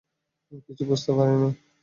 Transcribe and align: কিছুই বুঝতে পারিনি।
কিছুই 0.65 0.87
বুঝতে 0.89 1.11
পারিনি। 1.17 1.49